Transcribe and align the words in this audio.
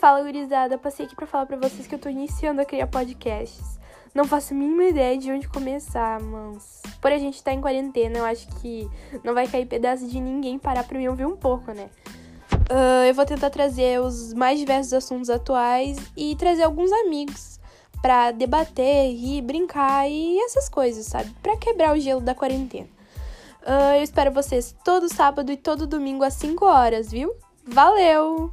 Fala, 0.00 0.22
gurizada. 0.22 0.76
Passei 0.76 1.06
aqui 1.06 1.16
pra 1.16 1.26
falar 1.26 1.46
pra 1.46 1.56
vocês 1.56 1.86
que 1.86 1.94
eu 1.94 1.98
tô 1.98 2.08
iniciando 2.08 2.60
a 2.60 2.64
criar 2.64 2.86
podcasts. 2.86 3.78
Não 4.14 4.24
faço 4.24 4.54
a 4.54 4.56
mínima 4.56 4.84
ideia 4.84 5.16
de 5.18 5.30
onde 5.30 5.48
começar, 5.48 6.20
mas... 6.20 6.82
Por 7.00 7.12
a 7.12 7.18
gente 7.18 7.42
tá 7.42 7.52
em 7.52 7.60
quarentena, 7.60 8.18
eu 8.18 8.24
acho 8.24 8.48
que 8.60 8.88
não 9.22 9.34
vai 9.34 9.46
cair 9.46 9.66
pedaço 9.66 10.08
de 10.08 10.20
ninguém 10.20 10.58
parar 10.58 10.84
pra 10.84 10.98
me 10.98 11.08
ouvir 11.08 11.26
um 11.26 11.36
pouco, 11.36 11.72
né? 11.72 11.90
Uh, 12.70 13.04
eu 13.06 13.14
vou 13.14 13.24
tentar 13.26 13.50
trazer 13.50 14.00
os 14.00 14.32
mais 14.32 14.58
diversos 14.58 14.92
assuntos 14.92 15.30
atuais 15.30 15.98
e 16.16 16.34
trazer 16.36 16.62
alguns 16.62 16.90
amigos 16.92 17.60
pra 18.00 18.32
debater, 18.32 19.12
rir, 19.14 19.42
brincar 19.42 20.08
e 20.08 20.38
essas 20.40 20.68
coisas, 20.68 21.06
sabe? 21.06 21.34
Pra 21.42 21.56
quebrar 21.56 21.94
o 21.94 22.00
gelo 22.00 22.20
da 22.20 22.34
quarentena. 22.34 22.88
Uh, 23.62 23.96
eu 23.96 24.02
espero 24.02 24.32
vocês 24.32 24.74
todo 24.84 25.12
sábado 25.12 25.52
e 25.52 25.56
todo 25.56 25.86
domingo 25.86 26.24
às 26.24 26.34
5 26.34 26.64
horas, 26.64 27.10
viu? 27.10 27.34
Valeu! 27.66 28.52